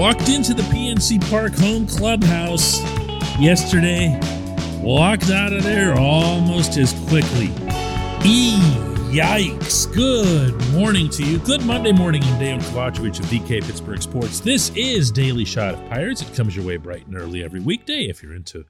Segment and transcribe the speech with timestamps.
[0.00, 2.80] Walked into the PNC Park home clubhouse
[3.38, 4.18] yesterday,
[4.82, 7.48] walked out of there almost as quickly.
[8.24, 8.56] E
[9.12, 9.92] yikes.
[9.94, 11.38] Good morning to you.
[11.40, 12.24] Good Monday morning.
[12.24, 14.40] I'm Dan Kovacevic of DK Pittsburgh Sports.
[14.40, 16.22] This is Daily Shot of Pirates.
[16.22, 18.64] It comes your way bright and early every weekday if you're into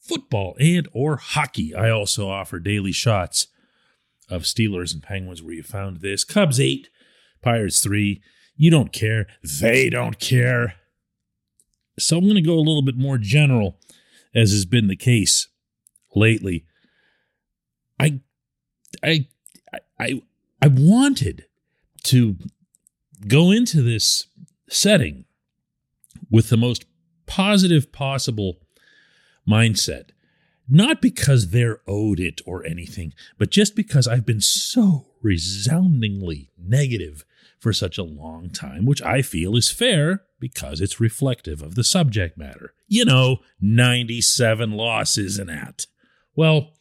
[0.00, 1.72] football and or hockey.
[1.72, 3.46] I also offer daily shots
[4.28, 6.24] of Steelers and Penguins where you found this.
[6.24, 6.88] Cubs 8,
[7.42, 8.20] Pirates 3.
[8.62, 9.26] You don't care.
[9.42, 10.74] They don't care.
[11.98, 13.76] So I'm going to go a little bit more general,
[14.36, 15.48] as has been the case
[16.14, 16.64] lately.
[17.98, 18.20] I,
[19.02, 19.26] I,
[19.98, 20.22] I,
[20.62, 21.46] I wanted
[22.04, 22.36] to
[23.26, 24.28] go into this
[24.68, 25.24] setting
[26.30, 26.84] with the most
[27.26, 28.58] positive possible
[29.44, 30.10] mindset.
[30.68, 37.24] Not because they're owed it or anything, but just because I've been so resoundingly negative
[37.62, 41.84] for such a long time, which I feel is fair because it's reflective of the
[41.84, 42.74] subject matter.
[42.88, 45.86] You know, 97 losses and that.
[46.34, 46.72] Well,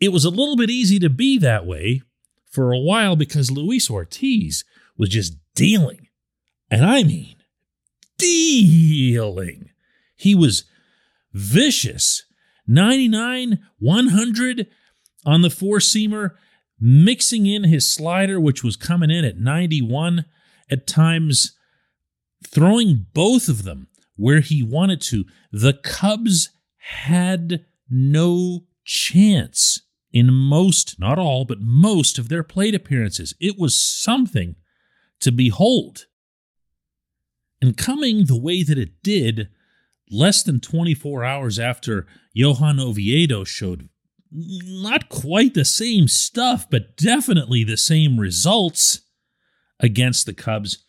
[0.00, 2.02] it was a little bit easy to be that way
[2.50, 4.64] for a while because Luis Ortiz
[4.98, 6.08] was just dealing.
[6.68, 7.36] And I mean,
[8.18, 9.70] dealing.
[10.16, 10.64] He was
[11.32, 12.24] vicious.
[12.66, 14.66] 99, 100
[15.24, 16.32] on the four seamer
[16.78, 20.24] mixing in his slider, which was coming in at 91
[20.70, 21.56] at times,
[22.46, 25.24] throwing both of them where he wanted to.
[25.52, 29.80] The Cubs had no chance
[30.12, 33.34] in most, not all, but most of their plate appearances.
[33.40, 34.56] It was something
[35.20, 36.06] to behold.
[37.60, 39.48] And coming the way that it did,
[40.10, 43.88] less than 24 hours after Johan Oviedo showed
[44.30, 49.00] not quite the same stuff, but definitely the same results
[49.80, 50.84] against the Cubs.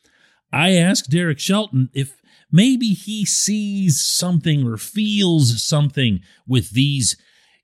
[0.52, 2.22] I asked Derek Shelton if
[2.52, 7.18] maybe he sees something or feels something with these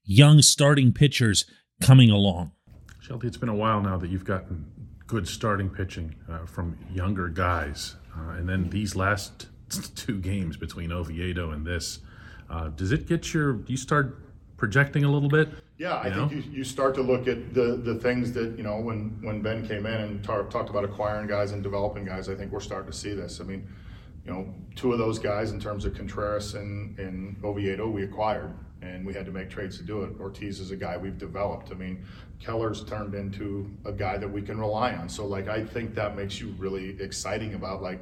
[0.04, 1.46] young starting pitchers
[1.82, 2.52] coming along.
[3.00, 4.66] Shelty, it's been a while now that you've gotten
[5.08, 7.96] good starting pitching uh, from younger guys.
[8.18, 9.48] Uh, and then these last
[9.96, 12.00] two games between Oviedo and this,
[12.50, 14.23] uh, does it get your, do you start
[14.64, 15.50] projecting a little bit?
[15.78, 18.78] Yeah, I think you, you start to look at the, the things that, you know,
[18.80, 22.36] when, when Ben came in and tar- talked about acquiring guys and developing guys, I
[22.36, 23.42] think we're starting to see this.
[23.42, 23.68] I mean,
[24.26, 28.54] you know, two of those guys in terms of Contreras and, and Oviedo, we acquired
[28.82, 30.12] and we had to make trades to do it.
[30.18, 31.74] Ortiz is a guy we've developed.
[31.74, 32.06] I mean,
[32.40, 35.10] Keller's turned into a guy that we can rely on.
[35.10, 38.00] So, like, I think that makes you really exciting about, like,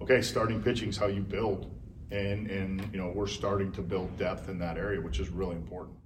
[0.00, 1.72] okay, starting pitching is how you build.
[2.10, 5.56] And, and, you know, we're starting to build depth in that area, which is really
[5.56, 5.96] important.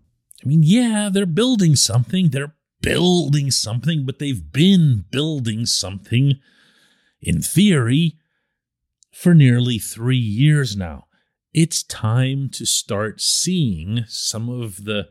[0.43, 2.31] I mean, yeah, they're building something.
[2.31, 6.41] They're building something, but they've been building something
[7.21, 8.17] in theory
[9.13, 11.05] for nearly three years now.
[11.53, 15.09] It's time to start seeing some of the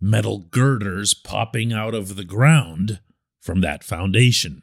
[0.00, 3.00] metal girders popping out of the ground
[3.40, 4.62] from that foundation.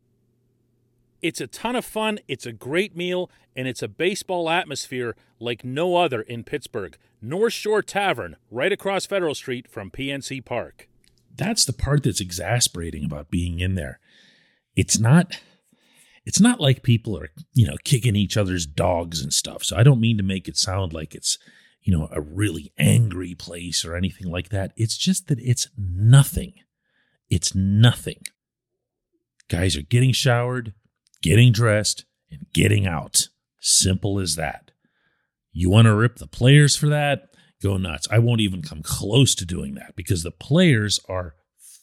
[1.21, 5.63] It's a ton of fun, it's a great meal, and it's a baseball atmosphere like
[5.63, 6.97] no other in Pittsburgh.
[7.21, 10.87] North Shore Tavern, right across Federal Street from PNC Park.
[11.33, 13.99] That's the part that's exasperating about being in there
[14.75, 15.39] it's not
[16.23, 19.63] it's not like people are, you know, kicking each other's dogs and stuff.
[19.63, 21.39] So I don't mean to make it sound like it's,
[21.81, 24.71] you know, a really angry place or anything like that.
[24.77, 26.53] It's just that it's nothing.
[27.27, 28.21] It's nothing.
[29.47, 30.75] Guys are getting showered,
[31.21, 33.27] getting dressed, and getting out.
[33.59, 34.71] Simple as that.
[35.51, 37.29] You want to rip the players for that?
[37.61, 38.07] Go nuts.
[38.09, 41.35] I won't even come close to doing that because the players are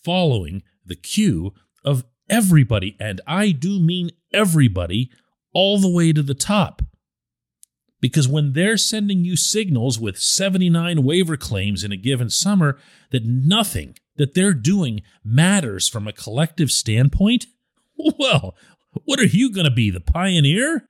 [0.05, 1.53] following the cue
[1.85, 5.11] of everybody, and I do mean everybody,
[5.53, 6.83] all the way to the top.
[8.01, 12.79] Because when they're sending you signals with 79 waiver claims in a given summer
[13.11, 17.47] that nothing that they're doing matters from a collective standpoint,
[18.19, 18.55] well,
[19.05, 20.89] what are you going to be, the pioneer?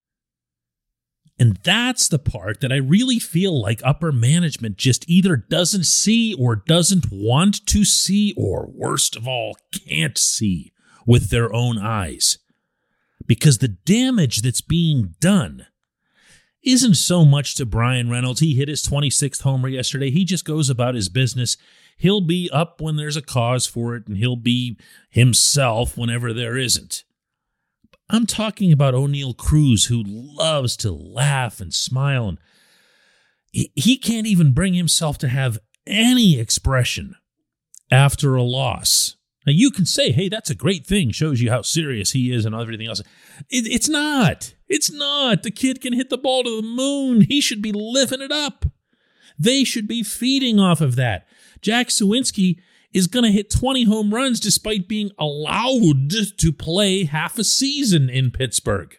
[1.39, 6.35] And that's the part that I really feel like upper management just either doesn't see
[6.35, 10.73] or doesn't want to see, or worst of all, can't see
[11.07, 12.39] with their own eyes.
[13.27, 15.67] Because the damage that's being done
[16.65, 18.41] isn't so much to Bryan Reynolds.
[18.41, 20.11] He hit his 26th homer yesterday.
[20.11, 21.57] He just goes about his business.
[21.97, 24.77] He'll be up when there's a cause for it, and he'll be
[25.09, 27.05] himself whenever there isn't.
[28.11, 32.39] I'm talking about Oneil Cruz, who loves to laugh and smile, and
[33.53, 37.17] he can't even bring himself to have any expression
[37.91, 39.17] after a loss.
[39.47, 42.45] Now, you can say, hey, that's a great thing, shows you how serious he is
[42.45, 43.01] and everything else.
[43.51, 44.55] It, it's not.
[44.69, 45.43] It's not.
[45.43, 47.23] The kid can hit the ball to the moon.
[47.23, 48.67] He should be living it up.
[49.39, 51.27] They should be feeding off of that.
[51.63, 52.59] Jack Suwinski
[52.93, 58.09] is going to hit 20 home runs despite being allowed to play half a season
[58.09, 58.97] in Pittsburgh.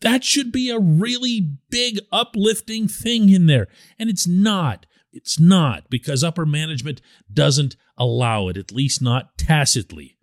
[0.00, 3.68] That should be a really big uplifting thing in there.
[3.98, 4.86] And it's not.
[5.12, 7.00] It's not because upper management
[7.32, 10.17] doesn't allow it, at least not tacitly.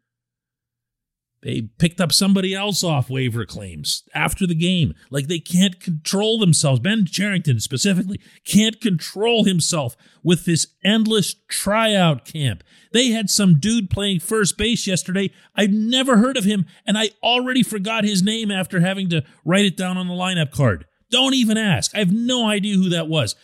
[1.45, 4.95] They picked up somebody else off waiver claims after the game.
[5.11, 6.79] Like they can't control themselves.
[6.79, 12.63] Ben Cherington specifically can't control himself with this endless tryout camp.
[12.93, 15.29] They had some dude playing first base yesterday.
[15.55, 19.65] I've never heard of him, and I already forgot his name after having to write
[19.65, 20.87] it down on the lineup card.
[21.11, 21.93] Don't even ask.
[21.93, 23.35] I have no idea who that was.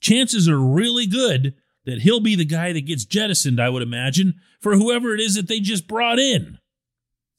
[0.00, 1.54] Chances are really good
[1.84, 5.34] that he'll be the guy that gets jettisoned, I would imagine, for whoever it is
[5.34, 6.58] that they just brought in.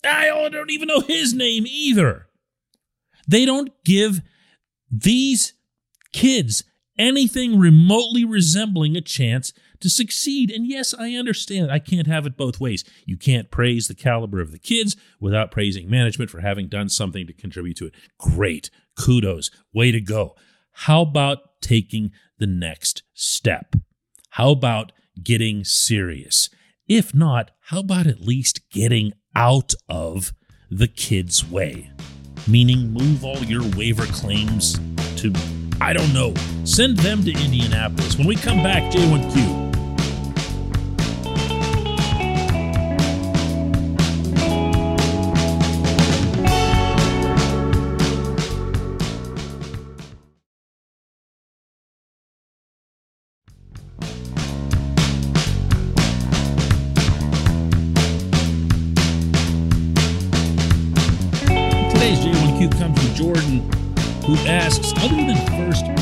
[0.03, 2.27] I don't even know his name either.
[3.27, 4.21] They don't give
[4.89, 5.53] these
[6.11, 6.63] kids
[6.97, 10.51] anything remotely resembling a chance to succeed.
[10.51, 11.71] And yes, I understand.
[11.71, 12.83] I can't have it both ways.
[13.05, 17.25] You can't praise the caliber of the kids without praising management for having done something
[17.27, 17.95] to contribute to it.
[18.19, 18.69] Great.
[18.97, 19.49] Kudos.
[19.73, 20.35] Way to go.
[20.71, 23.75] How about taking the next step?
[24.31, 24.91] How about
[25.23, 26.49] getting serious?
[26.87, 30.33] If not, how about at least getting out of
[30.69, 31.91] the kid's way.
[32.47, 34.79] Meaning, move all your waiver claims
[35.17, 35.33] to,
[35.79, 36.33] I don't know,
[36.63, 38.17] send them to Indianapolis.
[38.17, 39.70] When we come back, J1Q.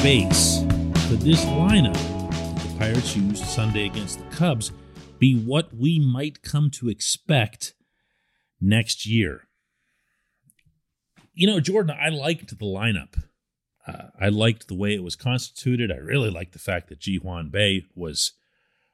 [0.03, 0.59] Base
[1.07, 4.73] could this lineup the Pirates used Sunday against the Cubs
[5.19, 7.75] be what we might come to expect
[8.59, 9.47] next year?
[11.33, 13.23] You know, Jordan, I liked the lineup.
[13.87, 15.93] Uh, I liked the way it was constituted.
[15.93, 18.33] I really liked the fact that Ji Hwan Bae was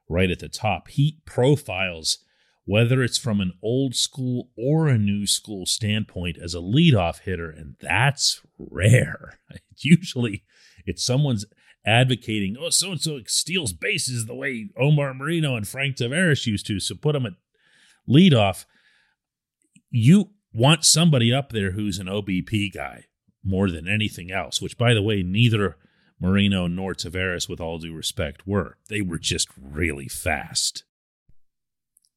[0.07, 0.89] right at the top.
[0.89, 2.19] He profiles
[2.65, 7.49] whether it's from an old school or a new school standpoint as a leadoff hitter,
[7.49, 9.39] and that's rare.
[9.77, 10.43] Usually
[10.85, 11.45] it's someone's
[11.85, 16.65] advocating, oh, so and so steals bases the way Omar Moreno and Frank Taveras used
[16.67, 17.33] to, so put them at
[18.09, 18.65] leadoff.
[19.91, 23.05] You want somebody up there who's an OBP guy
[23.43, 25.77] more than anything else, which, by the way, neither
[26.19, 28.77] Moreno nor Taveras, with all due respect, were.
[28.89, 30.83] They were just really fast.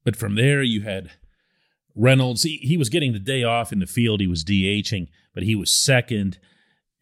[0.05, 1.11] But from there, you had
[1.95, 2.43] Reynolds.
[2.43, 4.21] He, he was getting the day off in the field.
[4.21, 6.39] He was DHing, but he was second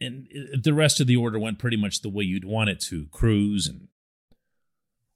[0.00, 2.80] and uh, the rest of the order went pretty much the way you'd want it
[2.80, 3.06] to.
[3.06, 3.88] Cruz and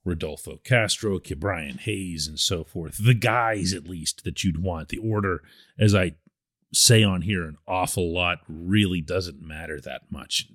[0.05, 2.99] Rodolfo Castro, Ke'Bryan Hayes, and so forth.
[3.05, 4.89] The guys, at least, that you'd want.
[4.89, 5.43] The order,
[5.79, 6.13] as I
[6.73, 10.49] say on here an awful lot, really doesn't matter that much,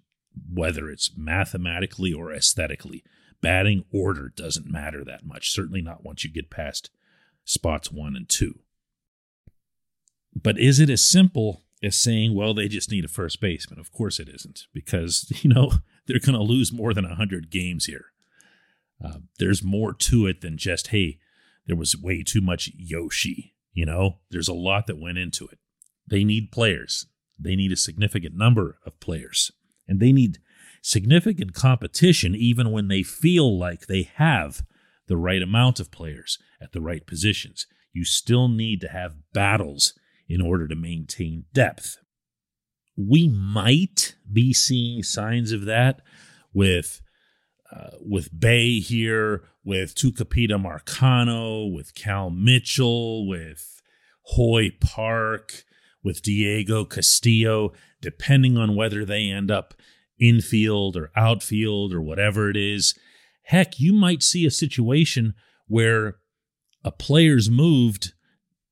[0.51, 3.03] whether it's mathematically or aesthetically.
[3.41, 6.89] Batting order doesn't matter that much, certainly not once you get past
[7.45, 8.59] spots one and two.
[10.35, 13.79] But is it as simple as saying, well, they just need a first baseman?
[13.79, 15.71] Of course it isn't, because, you know,
[16.07, 18.07] they're going to lose more than 100 games here.
[19.03, 21.19] Uh, there's more to it than just, hey,
[21.67, 23.53] there was way too much Yoshi.
[23.73, 25.59] You know, there's a lot that went into it.
[26.07, 29.51] They need players, they need a significant number of players,
[29.87, 30.37] and they need
[30.81, 34.63] significant competition even when they feel like they have
[35.07, 37.67] the right amount of players at the right positions.
[37.93, 39.93] You still need to have battles
[40.27, 41.97] in order to maintain depth.
[42.97, 46.01] We might be seeing signs of that
[46.53, 47.01] with
[47.71, 53.81] uh, with Bae here, with Tucupita Marcano, with Cal Mitchell, with
[54.21, 55.63] Hoy Park,
[56.03, 59.73] with Diego Castillo, depending on whether they end up
[60.19, 62.97] infield or outfield or whatever it is.
[63.45, 65.33] Heck, you might see a situation
[65.67, 66.17] where
[66.83, 68.13] a player's moved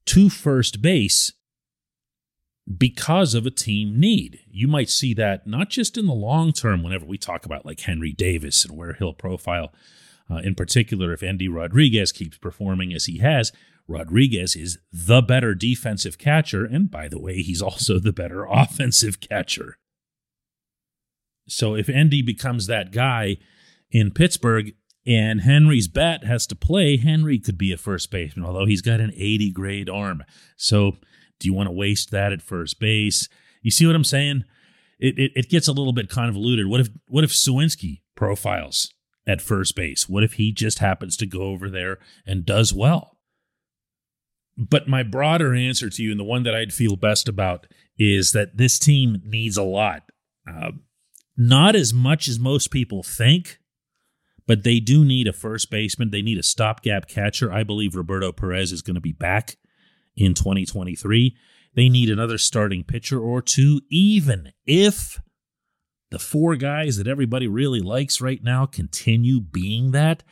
[0.05, 1.31] to first base
[2.77, 4.39] because of a team need.
[4.49, 7.81] You might see that not just in the long term, whenever we talk about like
[7.81, 9.73] Henry Davis and where he'll profile,
[10.29, 13.51] uh, in particular, if Endy Rodriguez keeps performing as he has.
[13.87, 19.19] Rodriguez is the better defensive catcher, and by the way, he's also the better offensive
[19.19, 19.77] catcher.
[21.47, 23.37] So if Endy becomes that guy
[23.93, 24.73] in Pittsburgh
[25.05, 29.00] and Henry's bat has to play, Henry could be a first baseman, although he's got
[29.00, 30.23] an 80 grade arm.
[30.57, 30.97] So
[31.39, 33.29] do you want to waste that at first base?
[33.62, 34.43] You see what I'm saying?
[35.00, 36.67] It, it, it gets a little bit convoluted.
[36.67, 38.91] What if what if Suwinski profiles
[39.27, 40.09] at first base?
[40.09, 43.17] What if he just happens to go over there and does well?
[44.57, 48.31] But my broader answer to you, and the one that I'd feel best about, is
[48.31, 50.03] that this team needs a lot.
[50.47, 50.71] Uh,
[51.35, 53.57] not as much as most people think,
[54.47, 56.12] but they do need a first baseman.
[56.12, 57.51] They need a stopgap catcher.
[57.51, 59.57] I believe Roberto Perez is going to be back
[60.15, 61.35] in 2023.
[61.75, 65.19] They need another starting pitcher or two, even if
[66.12, 70.23] the four guys that everybody really likes right now continue being that.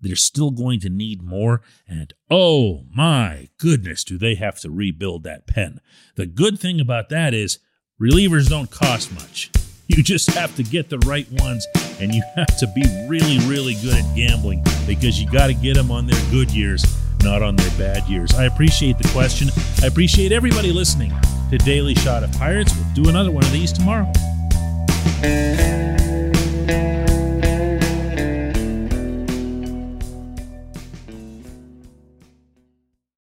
[0.00, 1.62] They're still going to need more.
[1.86, 5.80] And oh my goodness, do they have to rebuild that pen?
[6.16, 7.58] The good thing about that is
[8.00, 9.50] relievers don't cost much.
[9.88, 11.66] You just have to get the right ones
[12.00, 15.74] and you have to be really, really good at gambling because you got to get
[15.74, 16.84] them on their good years,
[17.22, 18.34] not on their bad years.
[18.34, 19.48] I appreciate the question.
[19.82, 21.12] I appreciate everybody listening
[21.50, 22.72] to Daily Shot of Pirates.
[22.76, 24.10] We'll do another one of these tomorrow.